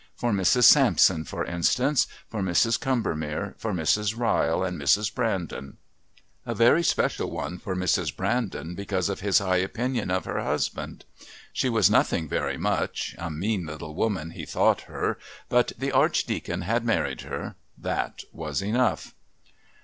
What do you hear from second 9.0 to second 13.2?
of his high opinion of her husband. She was nothing very much